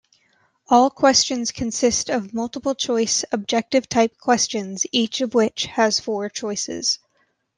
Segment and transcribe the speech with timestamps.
[0.67, 6.97] All questions consists of multiple choice objective-type questions each of which has four choices.